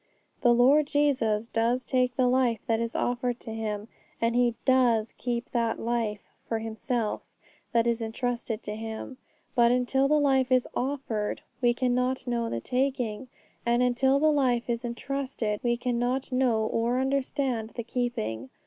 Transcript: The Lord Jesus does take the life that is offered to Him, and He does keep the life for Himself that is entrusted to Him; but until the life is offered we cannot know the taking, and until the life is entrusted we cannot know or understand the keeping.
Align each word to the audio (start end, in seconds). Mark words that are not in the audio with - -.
The 0.41 0.51
Lord 0.51 0.87
Jesus 0.87 1.45
does 1.47 1.85
take 1.85 2.15
the 2.15 2.25
life 2.25 2.59
that 2.65 2.79
is 2.79 2.95
offered 2.95 3.39
to 3.41 3.53
Him, 3.53 3.87
and 4.19 4.35
He 4.35 4.55
does 4.65 5.13
keep 5.15 5.51
the 5.51 5.75
life 5.77 6.23
for 6.47 6.57
Himself 6.57 7.21
that 7.71 7.85
is 7.85 8.01
entrusted 8.01 8.63
to 8.63 8.75
Him; 8.75 9.17
but 9.53 9.71
until 9.71 10.07
the 10.07 10.19
life 10.19 10.51
is 10.51 10.67
offered 10.75 11.43
we 11.61 11.75
cannot 11.75 12.25
know 12.25 12.49
the 12.49 12.61
taking, 12.61 13.27
and 13.63 13.83
until 13.83 14.17
the 14.17 14.31
life 14.31 14.67
is 14.71 14.83
entrusted 14.83 15.59
we 15.61 15.77
cannot 15.77 16.31
know 16.31 16.63
or 16.65 16.99
understand 16.99 17.73
the 17.75 17.83
keeping. 17.83 18.49